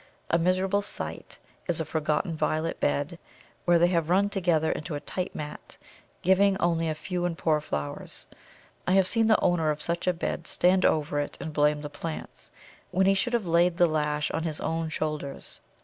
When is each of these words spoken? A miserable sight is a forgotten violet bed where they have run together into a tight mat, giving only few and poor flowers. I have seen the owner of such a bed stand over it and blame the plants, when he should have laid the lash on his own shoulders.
A 0.31 0.39
miserable 0.39 0.81
sight 0.81 1.37
is 1.67 1.79
a 1.79 1.85
forgotten 1.85 2.35
violet 2.35 2.79
bed 2.79 3.19
where 3.65 3.77
they 3.77 3.89
have 3.89 4.09
run 4.09 4.31
together 4.31 4.71
into 4.71 4.95
a 4.95 4.99
tight 4.99 5.35
mat, 5.35 5.77
giving 6.23 6.57
only 6.57 6.91
few 6.95 7.23
and 7.23 7.37
poor 7.37 7.61
flowers. 7.61 8.25
I 8.87 8.93
have 8.93 9.05
seen 9.05 9.27
the 9.27 9.39
owner 9.41 9.69
of 9.69 9.79
such 9.79 10.07
a 10.07 10.13
bed 10.13 10.47
stand 10.47 10.85
over 10.87 11.19
it 11.19 11.37
and 11.39 11.53
blame 11.53 11.81
the 11.83 11.89
plants, 11.91 12.49
when 12.89 13.05
he 13.05 13.13
should 13.13 13.33
have 13.33 13.45
laid 13.45 13.77
the 13.77 13.85
lash 13.85 14.31
on 14.31 14.41
his 14.41 14.59
own 14.59 14.89
shoulders. 14.89 15.59